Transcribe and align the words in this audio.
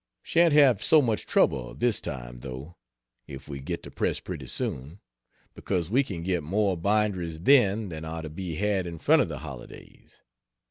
Shan't 0.23 0.51
have 0.53 0.83
so 0.83 0.99
much 0.99 1.27
trouble, 1.27 1.75
this 1.75 2.01
time, 2.01 2.39
though, 2.39 2.75
if 3.27 3.47
we 3.47 3.59
get 3.59 3.83
to 3.83 3.91
press 3.91 4.19
pretty 4.19 4.47
soon, 4.47 4.99
because 5.53 5.91
we 5.91 6.03
can 6.03 6.23
get 6.23 6.41
more 6.41 6.75
binderies 6.75 7.41
then 7.43 7.89
than 7.89 8.03
are 8.03 8.23
to 8.23 8.29
be 8.31 8.55
had 8.55 8.87
in 8.87 8.97
front 8.97 9.21
of 9.21 9.29
the 9.29 9.37
holidays. 9.37 10.23